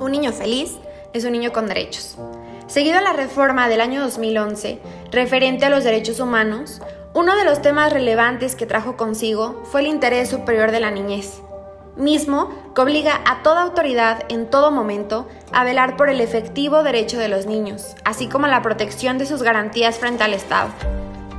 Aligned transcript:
Un 0.00 0.12
niño 0.12 0.32
feliz 0.32 0.78
es 1.12 1.24
un 1.24 1.32
niño 1.32 1.52
con 1.52 1.66
derechos. 1.66 2.16
Seguido 2.68 2.98
a 2.98 3.02
la 3.02 3.12
reforma 3.12 3.68
del 3.68 3.80
año 3.80 4.00
2011 4.02 4.78
referente 5.10 5.64
a 5.64 5.70
los 5.70 5.82
derechos 5.82 6.20
humanos, 6.20 6.80
uno 7.14 7.34
de 7.34 7.44
los 7.44 7.62
temas 7.62 7.92
relevantes 7.92 8.54
que 8.54 8.66
trajo 8.66 8.96
consigo 8.96 9.62
fue 9.64 9.80
el 9.80 9.88
interés 9.88 10.28
superior 10.28 10.70
de 10.70 10.78
la 10.78 10.92
niñez, 10.92 11.40
mismo 11.96 12.50
que 12.76 12.80
obliga 12.82 13.22
a 13.26 13.42
toda 13.42 13.62
autoridad 13.62 14.22
en 14.28 14.48
todo 14.48 14.70
momento 14.70 15.26
a 15.52 15.64
velar 15.64 15.96
por 15.96 16.10
el 16.10 16.20
efectivo 16.20 16.84
derecho 16.84 17.18
de 17.18 17.28
los 17.28 17.46
niños, 17.46 17.96
así 18.04 18.28
como 18.28 18.46
la 18.46 18.62
protección 18.62 19.18
de 19.18 19.26
sus 19.26 19.42
garantías 19.42 19.98
frente 19.98 20.22
al 20.22 20.34
Estado. 20.34 20.68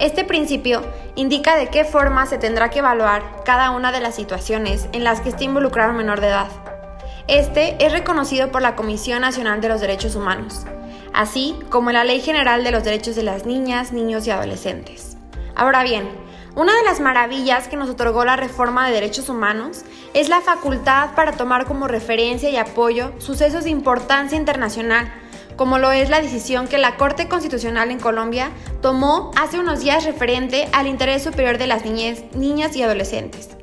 Este 0.00 0.24
principio 0.24 0.82
indica 1.14 1.54
de 1.56 1.68
qué 1.68 1.84
forma 1.84 2.26
se 2.26 2.38
tendrá 2.38 2.70
que 2.70 2.80
evaluar 2.80 3.22
cada 3.44 3.70
una 3.70 3.92
de 3.92 4.00
las 4.00 4.16
situaciones 4.16 4.88
en 4.92 5.04
las 5.04 5.20
que 5.20 5.28
esté 5.28 5.44
involucrado 5.44 5.90
un 5.90 5.98
menor 5.98 6.20
de 6.20 6.28
edad 6.28 6.69
este 7.28 7.76
es 7.84 7.92
reconocido 7.92 8.50
por 8.50 8.62
la 8.62 8.76
Comisión 8.76 9.20
Nacional 9.20 9.60
de 9.60 9.68
los 9.68 9.80
Derechos 9.80 10.16
Humanos, 10.16 10.66
así 11.12 11.56
como 11.70 11.92
la 11.92 12.04
Ley 12.04 12.20
General 12.20 12.64
de 12.64 12.70
los 12.70 12.84
Derechos 12.84 13.16
de 13.16 13.22
las 13.22 13.46
Niñas, 13.46 13.92
Niños 13.92 14.26
y 14.26 14.30
Adolescentes. 14.30 15.16
Ahora 15.54 15.82
bien, 15.82 16.08
una 16.56 16.74
de 16.74 16.82
las 16.82 17.00
maravillas 17.00 17.68
que 17.68 17.76
nos 17.76 17.88
otorgó 17.88 18.24
la 18.24 18.36
reforma 18.36 18.86
de 18.86 18.94
derechos 18.94 19.28
humanos 19.28 19.82
es 20.14 20.28
la 20.28 20.40
facultad 20.40 21.14
para 21.14 21.32
tomar 21.32 21.66
como 21.66 21.86
referencia 21.86 22.50
y 22.50 22.56
apoyo 22.56 23.12
sucesos 23.18 23.64
de 23.64 23.70
importancia 23.70 24.36
internacional, 24.36 25.12
como 25.56 25.78
lo 25.78 25.92
es 25.92 26.10
la 26.10 26.20
decisión 26.20 26.66
que 26.66 26.78
la 26.78 26.96
Corte 26.96 27.28
Constitucional 27.28 27.90
en 27.90 28.00
Colombia 28.00 28.50
tomó 28.82 29.30
hace 29.36 29.60
unos 29.60 29.80
días 29.80 30.04
referente 30.04 30.68
al 30.72 30.88
interés 30.88 31.22
superior 31.22 31.58
de 31.58 31.66
las 31.68 31.84
niñas 31.84 32.76
y 32.76 32.82
adolescentes. 32.82 33.59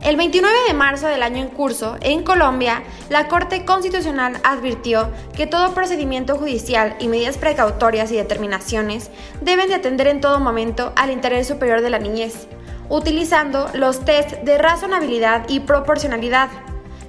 El 0.00 0.16
29 0.16 0.56
de 0.68 0.74
marzo 0.74 1.08
del 1.08 1.24
año 1.24 1.42
en 1.42 1.48
curso, 1.48 1.96
en 2.00 2.22
Colombia, 2.22 2.84
la 3.10 3.26
Corte 3.26 3.64
Constitucional 3.64 4.40
advirtió 4.44 5.10
que 5.36 5.48
todo 5.48 5.74
procedimiento 5.74 6.36
judicial 6.36 6.94
y 7.00 7.08
medidas 7.08 7.36
precautorias 7.36 8.12
y 8.12 8.16
determinaciones 8.16 9.10
deben 9.40 9.68
de 9.68 9.74
atender 9.74 10.06
en 10.06 10.20
todo 10.20 10.38
momento 10.38 10.92
al 10.94 11.10
interés 11.10 11.48
superior 11.48 11.82
de 11.82 11.90
la 11.90 11.98
niñez, 11.98 12.46
utilizando 12.88 13.68
los 13.74 14.04
test 14.04 14.30
de 14.44 14.56
razonabilidad 14.56 15.48
y 15.48 15.60
proporcionalidad, 15.60 16.48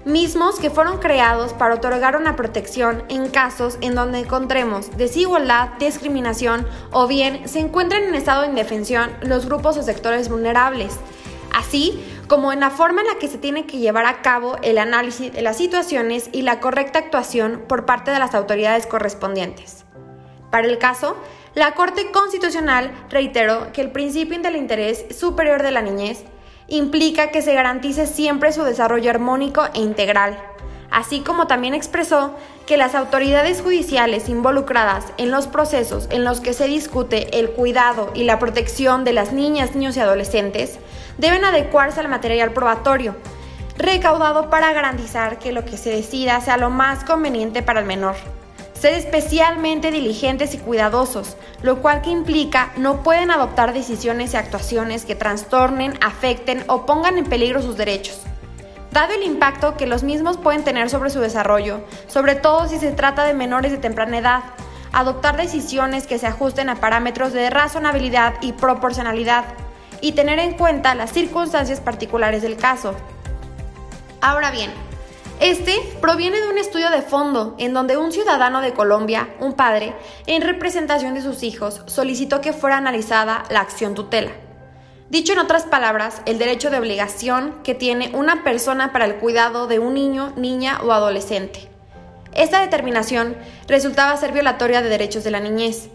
mismos 0.04 0.60
que 0.60 0.72
fueron 0.72 0.98
creados 0.98 1.54
para 1.54 1.76
otorgar 1.76 2.16
una 2.16 2.36
protección 2.36 3.04
en 3.08 3.30
casos 3.30 3.78
en 3.82 3.94
donde 3.94 4.20
encontremos 4.20 4.98
desigualdad, 4.98 5.70
discriminación 5.80 6.66
o 6.92 7.06
bien 7.06 7.48
se 7.48 7.60
encuentren 7.60 8.06
en 8.06 8.16
estado 8.16 8.42
de 8.42 8.48
indefensión 8.48 9.12
los 9.22 9.45
grupos 9.45 9.78
o 9.78 9.84
sectores 9.84 10.28
vulnerables. 10.28 10.98
Así, 11.54 12.04
como 12.30 12.54
en 12.54 12.60
la 12.60 12.70
forma 12.70 13.02
en 13.02 13.08
la 13.08 13.16
que 13.16 13.28
se 13.28 13.40
tiene 13.40 13.66
que 13.66 13.80
llevar 13.80 14.06
a 14.06 14.22
cabo 14.22 14.58
el 14.62 14.78
análisis 14.78 15.34
de 15.34 15.42
las 15.42 15.58
situaciones 15.58 16.30
y 16.32 16.44
la 16.44 16.60
correcta 16.60 17.00
actuación 17.00 17.64
por 17.68 17.86
parte 17.86 18.12
de 18.12 18.20
las 18.20 18.36
autoridades 18.36 18.86
correspondientes. 18.86 19.84
Para 20.52 20.68
el 20.68 20.78
caso, 20.78 21.18
la 21.56 21.74
Corte 21.74 22.12
Constitucional 22.12 22.92
reiteró 23.10 23.74
que 23.74 23.82
el 23.82 23.92
principio 23.92 24.40
del 24.40 24.56
interés 24.56 25.06
superior 25.18 25.64
de 25.64 25.72
la 25.72 25.82
niñez 25.82 26.24
implica 26.68 27.32
que 27.32 27.42
se 27.42 27.56
garantice 27.56 28.06
siempre 28.06 28.54
su 28.54 28.64
desarrollo 28.64 29.10
armónico 29.10 29.66
e 29.74 29.80
integral, 29.80 30.38
así 30.92 31.22
como 31.22 31.48
también 31.48 31.74
expresó 31.74 32.36
que 32.68 32.78
las 32.78 32.94
autoridades 32.94 33.62
judiciales 33.64 34.30
involucradas 34.30 35.06
en 35.18 35.32
los 35.32 35.48
procesos 35.48 36.08
en 36.12 36.24
los 36.24 36.42
que 36.42 36.54
se 36.54 36.68
discute 36.68 37.40
el 37.40 37.50
cuidado 37.50 38.12
y 38.14 38.24
la 38.24 38.38
protección 38.38 39.04
de 39.04 39.14
las 39.14 39.34
niñas, 39.34 39.74
niños 39.74 39.98
y 39.98 40.02
adolescentes 40.02 40.78
deben 41.20 41.45
adecuarse 41.45 42.00
al 42.00 42.08
material 42.08 42.52
probatorio 42.52 43.16
recaudado 43.78 44.50
para 44.50 44.73
garantizar 44.73 45.39
que 45.39 45.53
lo 45.53 45.64
que 45.64 45.78
se 45.78 45.92
decida 45.92 46.42
sea 46.42 46.58
lo 46.58 46.70
más 46.70 47.06
conveniente 47.06 47.61
para 47.61 47.80
el 47.80 47.86
menor. 47.86 48.16
Ser 48.73 48.94
especialmente 48.94 49.92
diligentes 49.92 50.53
y 50.53 50.58
cuidadosos, 50.58 51.38
lo 51.61 51.81
cual 51.81 52.02
que 52.02 52.09
implica 52.09 52.72
no 52.78 53.03
pueden 53.03 53.31
adoptar 53.31 53.73
decisiones 53.73 54.34
y 54.34 54.38
actuaciones 54.38 55.05
que 55.05 55.16
trastornen, 55.16 55.98
afecten 56.02 56.64
o 56.67 56.86
pongan 56.86 57.17
en 57.17 57.26
peligro 57.26 57.61
sus 57.61 57.77
derechos 57.77 58.20
dado 58.92 59.14
el 59.14 59.23
impacto 59.23 59.77
que 59.77 59.86
los 59.86 60.04
mismos 60.04 60.38
pueden 60.38 60.64
tener 60.64 60.89
sobre 60.89 61.10
su 61.10 61.20
desarrollo, 61.20 61.82
sobre 62.08 62.36
todo 62.36 62.67
si 62.67 62.80
se 62.80 62.92
trata 62.92 63.23
de 63.23 63.33
menores 63.33 63.71
de 63.71 63.77
temprana 63.77 64.17
edad, 64.17 64.44
adoptar 64.92 65.38
decisiones 65.38 66.08
que 66.08 66.17
se 66.17 66.27
ajusten 66.27 66.70
a 66.70 66.76
parámetros 66.76 67.33
de 67.33 67.49
razonabilidad 67.49 68.33
y 68.42 68.54
proporcionalidad, 68.54 69.45
y 70.02 70.14
tener 70.14 70.39
en 70.39 70.54
cuenta 70.54 70.95
las 70.95 71.11
circunstancias 71.11 71.82
particulares 71.82 72.42
del 72.42 72.58
caso. 72.58 72.95
Ahora 74.21 74.52
bien, 74.52 74.71
este 75.39 75.76
proviene 76.02 76.42
de 76.42 76.49
un 76.49 76.58
estudio 76.58 76.89
de 76.89 77.02
fondo 77.02 77.55
en 77.60 77.73
donde 77.73 77.95
un 77.95 78.11
ciudadano 78.11 78.59
de 78.59 78.73
Colombia, 78.73 79.30
un 79.39 79.54
padre, 79.54 79.93
en 80.27 80.42
representación 80.42 81.14
de 81.14 81.21
sus 81.21 81.43
hijos, 81.43 81.82
solicitó 81.86 82.42
que 82.42 82.52
fuera 82.52 82.77
analizada 82.77 83.45
la 83.49 83.61
acción 83.61 83.95
tutela. 83.95 84.32
Dicho 85.09 85.33
en 85.33 85.39
otras 85.39 85.64
palabras, 85.64 86.21
el 86.26 86.38
derecho 86.38 86.70
de 86.70 86.77
obligación 86.77 87.55
que 87.64 87.73
tiene 87.73 88.11
una 88.14 88.43
persona 88.43 88.92
para 88.92 89.05
el 89.05 89.15
cuidado 89.15 89.65
de 89.67 89.80
un 89.80 89.93
niño, 89.93 90.33
niña 90.36 90.82
o 90.83 90.92
adolescente. 90.92 91.70
Esta 92.33 92.59
determinación 92.59 93.38
resultaba 93.67 94.15
ser 94.17 94.33
violatoria 94.33 94.82
de 94.82 94.89
derechos 94.89 95.23
de 95.23 95.32
la 95.32 95.39
niñez, 95.39 95.89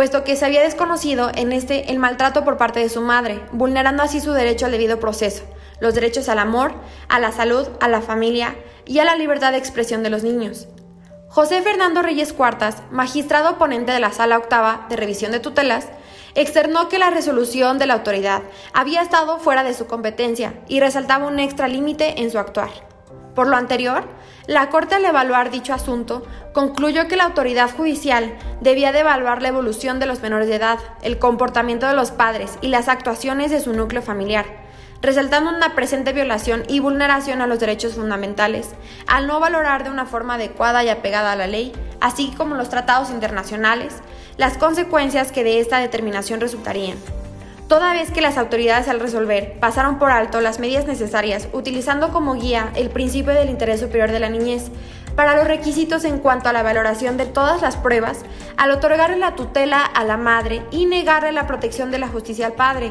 puesto 0.00 0.24
que 0.24 0.34
se 0.34 0.46
había 0.46 0.62
desconocido 0.62 1.30
en 1.34 1.52
este 1.52 1.92
el 1.92 1.98
maltrato 1.98 2.42
por 2.42 2.56
parte 2.56 2.80
de 2.80 2.88
su 2.88 3.02
madre, 3.02 3.42
vulnerando 3.52 4.02
así 4.02 4.18
su 4.18 4.32
derecho 4.32 4.64
al 4.64 4.72
debido 4.72 4.98
proceso, 4.98 5.42
los 5.78 5.92
derechos 5.92 6.30
al 6.30 6.38
amor, 6.38 6.72
a 7.10 7.20
la 7.20 7.32
salud, 7.32 7.68
a 7.80 7.88
la 7.88 8.00
familia 8.00 8.56
y 8.86 9.00
a 9.00 9.04
la 9.04 9.14
libertad 9.14 9.52
de 9.52 9.58
expresión 9.58 10.02
de 10.02 10.08
los 10.08 10.22
niños. 10.22 10.68
José 11.28 11.60
Fernando 11.60 12.00
Reyes 12.00 12.32
Cuartas, 12.32 12.82
magistrado 12.90 13.50
oponente 13.50 13.92
de 13.92 14.00
la 14.00 14.10
Sala 14.10 14.38
Octava 14.38 14.86
de 14.88 14.96
Revisión 14.96 15.32
de 15.32 15.40
Tutelas, 15.40 15.88
externó 16.34 16.88
que 16.88 16.98
la 16.98 17.10
resolución 17.10 17.76
de 17.76 17.84
la 17.84 17.92
autoridad 17.92 18.40
había 18.72 19.02
estado 19.02 19.38
fuera 19.38 19.64
de 19.64 19.74
su 19.74 19.86
competencia 19.86 20.54
y 20.66 20.80
resaltaba 20.80 21.26
un 21.26 21.38
extra 21.38 21.68
límite 21.68 22.22
en 22.22 22.30
su 22.30 22.38
actuar. 22.38 22.70
Por 23.34 23.46
lo 23.48 23.56
anterior, 23.56 24.04
la 24.46 24.68
Corte 24.68 24.96
al 24.96 25.04
evaluar 25.04 25.50
dicho 25.50 25.72
asunto 25.72 26.26
concluyó 26.52 27.06
que 27.06 27.16
la 27.16 27.24
autoridad 27.24 27.70
judicial 27.70 28.36
debía 28.60 28.90
de 28.92 29.00
evaluar 29.00 29.42
la 29.42 29.48
evolución 29.48 30.00
de 30.00 30.06
los 30.06 30.20
menores 30.20 30.48
de 30.48 30.56
edad, 30.56 30.78
el 31.02 31.18
comportamiento 31.18 31.86
de 31.86 31.94
los 31.94 32.10
padres 32.10 32.58
y 32.60 32.68
las 32.68 32.88
actuaciones 32.88 33.50
de 33.50 33.60
su 33.60 33.72
núcleo 33.72 34.02
familiar, 34.02 34.46
resaltando 35.02 35.50
una 35.50 35.74
presente 35.74 36.12
violación 36.12 36.64
y 36.68 36.80
vulneración 36.80 37.42
a 37.42 37.46
los 37.46 37.60
derechos 37.60 37.94
fundamentales, 37.94 38.70
al 39.06 39.26
no 39.26 39.38
valorar 39.38 39.84
de 39.84 39.90
una 39.90 40.06
forma 40.06 40.34
adecuada 40.34 40.82
y 40.82 40.88
apegada 40.88 41.32
a 41.32 41.36
la 41.36 41.46
ley, 41.46 41.72
así 42.00 42.32
como 42.36 42.56
los 42.56 42.70
tratados 42.70 43.10
internacionales, 43.10 43.94
las 44.36 44.58
consecuencias 44.58 45.32
que 45.32 45.44
de 45.44 45.60
esta 45.60 45.78
determinación 45.78 46.40
resultarían. 46.40 46.98
Toda 47.70 47.92
vez 47.92 48.10
que 48.10 48.20
las 48.20 48.36
autoridades 48.36 48.88
al 48.88 48.98
resolver 48.98 49.56
pasaron 49.60 50.00
por 50.00 50.10
alto 50.10 50.40
las 50.40 50.58
medidas 50.58 50.88
necesarias 50.88 51.46
utilizando 51.52 52.10
como 52.10 52.34
guía 52.34 52.72
el 52.74 52.90
principio 52.90 53.32
del 53.32 53.48
interés 53.48 53.78
superior 53.78 54.10
de 54.10 54.18
la 54.18 54.28
niñez 54.28 54.72
para 55.14 55.36
los 55.36 55.46
requisitos 55.46 56.02
en 56.02 56.18
cuanto 56.18 56.48
a 56.48 56.52
la 56.52 56.64
valoración 56.64 57.16
de 57.16 57.26
todas 57.26 57.62
las 57.62 57.76
pruebas, 57.76 58.22
al 58.56 58.72
otorgarle 58.72 59.18
la 59.18 59.36
tutela 59.36 59.84
a 59.84 60.02
la 60.02 60.16
madre 60.16 60.64
y 60.72 60.86
negarle 60.86 61.30
la 61.30 61.46
protección 61.46 61.92
de 61.92 62.00
la 62.00 62.08
justicia 62.08 62.46
al 62.46 62.54
padre. 62.54 62.90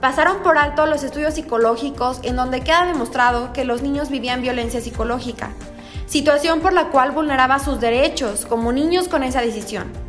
Pasaron 0.00 0.42
por 0.42 0.56
alto 0.56 0.86
los 0.86 1.02
estudios 1.02 1.34
psicológicos 1.34 2.20
en 2.22 2.36
donde 2.36 2.62
queda 2.62 2.86
demostrado 2.86 3.52
que 3.52 3.66
los 3.66 3.82
niños 3.82 4.08
vivían 4.08 4.40
violencia 4.40 4.80
psicológica, 4.80 5.50
situación 6.06 6.60
por 6.60 6.72
la 6.72 6.88
cual 6.88 7.10
vulneraba 7.10 7.58
sus 7.58 7.78
derechos 7.78 8.46
como 8.46 8.72
niños 8.72 9.06
con 9.06 9.22
esa 9.22 9.42
decisión. 9.42 10.03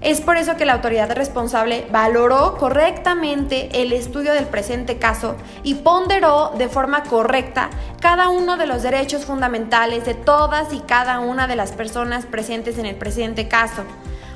Es 0.00 0.20
por 0.20 0.36
eso 0.36 0.56
que 0.56 0.64
la 0.64 0.74
autoridad 0.74 1.10
responsable 1.16 1.86
valoró 1.90 2.56
correctamente 2.56 3.82
el 3.82 3.92
estudio 3.92 4.32
del 4.32 4.46
presente 4.46 4.98
caso 4.98 5.34
y 5.64 5.74
ponderó 5.74 6.52
de 6.56 6.68
forma 6.68 7.02
correcta 7.02 7.70
cada 8.00 8.28
uno 8.28 8.56
de 8.56 8.66
los 8.66 8.82
derechos 8.82 9.24
fundamentales 9.24 10.04
de 10.04 10.14
todas 10.14 10.72
y 10.72 10.80
cada 10.80 11.18
una 11.18 11.48
de 11.48 11.56
las 11.56 11.72
personas 11.72 12.26
presentes 12.26 12.78
en 12.78 12.86
el 12.86 12.94
presente 12.94 13.48
caso, 13.48 13.82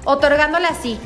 otorgándole 0.04 0.66
así, 0.66 0.98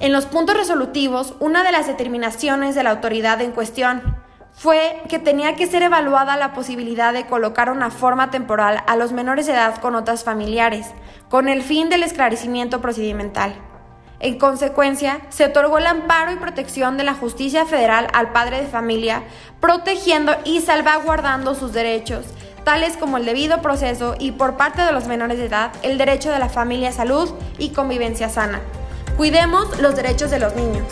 en 0.00 0.12
los 0.12 0.24
puntos 0.24 0.56
resolutivos, 0.56 1.34
una 1.40 1.62
de 1.62 1.72
las 1.72 1.86
determinaciones 1.86 2.74
de 2.74 2.82
la 2.82 2.92
autoridad 2.92 3.42
en 3.42 3.52
cuestión 3.52 4.16
fue 4.50 5.02
que 5.10 5.18
tenía 5.18 5.56
que 5.56 5.66
ser 5.66 5.82
evaluada 5.82 6.38
la 6.38 6.54
posibilidad 6.54 7.12
de 7.12 7.26
colocar 7.26 7.70
una 7.70 7.90
forma 7.90 8.30
temporal 8.30 8.82
a 8.86 8.96
los 8.96 9.12
menores 9.12 9.46
de 9.46 9.52
edad 9.52 9.76
con 9.76 9.94
otras 9.94 10.24
familiares, 10.24 10.86
con 11.28 11.48
el 11.48 11.62
fin 11.62 11.90
del 11.90 12.02
esclarecimiento 12.02 12.80
procedimental. 12.80 13.69
En 14.20 14.38
consecuencia, 14.38 15.22
se 15.30 15.46
otorgó 15.46 15.78
el 15.78 15.86
amparo 15.86 16.30
y 16.30 16.36
protección 16.36 16.98
de 16.98 17.04
la 17.04 17.14
justicia 17.14 17.64
federal 17.64 18.06
al 18.12 18.32
padre 18.32 18.60
de 18.60 18.68
familia, 18.68 19.22
protegiendo 19.60 20.32
y 20.44 20.60
salvaguardando 20.60 21.54
sus 21.54 21.72
derechos, 21.72 22.26
tales 22.62 22.98
como 22.98 23.16
el 23.16 23.24
debido 23.24 23.62
proceso 23.62 24.16
y 24.18 24.32
por 24.32 24.58
parte 24.58 24.82
de 24.82 24.92
los 24.92 25.06
menores 25.06 25.38
de 25.38 25.46
edad 25.46 25.72
el 25.82 25.96
derecho 25.96 26.30
de 26.30 26.38
la 26.38 26.50
familia 26.50 26.90
a 26.90 26.92
salud 26.92 27.30
y 27.58 27.70
convivencia 27.70 28.28
sana. 28.28 28.60
Cuidemos 29.16 29.80
los 29.80 29.96
derechos 29.96 30.30
de 30.30 30.38
los 30.38 30.54
niños. 30.54 30.84